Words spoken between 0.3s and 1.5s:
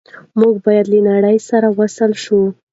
موږ باید له نړۍ